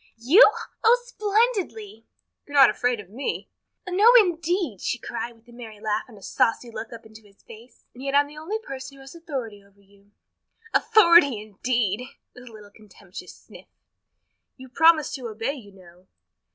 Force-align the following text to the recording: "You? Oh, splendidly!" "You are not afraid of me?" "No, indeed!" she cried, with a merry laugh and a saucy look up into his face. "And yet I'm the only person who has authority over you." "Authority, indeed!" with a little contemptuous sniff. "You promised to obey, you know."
"You? 0.17 0.43
Oh, 0.83 0.97
splendidly!" 1.05 2.07
"You 2.47 2.53
are 2.53 2.53
not 2.59 2.71
afraid 2.71 2.99
of 2.99 3.11
me?" 3.11 3.51
"No, 3.87 4.11
indeed!" 4.15 4.81
she 4.81 4.97
cried, 4.97 5.33
with 5.35 5.47
a 5.47 5.51
merry 5.51 5.79
laugh 5.79 6.05
and 6.07 6.17
a 6.17 6.23
saucy 6.23 6.71
look 6.71 6.91
up 6.91 7.05
into 7.05 7.21
his 7.21 7.43
face. 7.43 7.85
"And 7.93 8.01
yet 8.01 8.15
I'm 8.15 8.25
the 8.25 8.35
only 8.39 8.57
person 8.57 8.97
who 8.97 9.01
has 9.01 9.13
authority 9.13 9.63
over 9.63 9.79
you." 9.79 10.09
"Authority, 10.73 11.39
indeed!" 11.39 12.01
with 12.33 12.49
a 12.49 12.51
little 12.51 12.71
contemptuous 12.71 13.35
sniff. 13.35 13.67
"You 14.57 14.69
promised 14.69 15.13
to 15.17 15.27
obey, 15.27 15.53
you 15.53 15.71
know." 15.71 16.07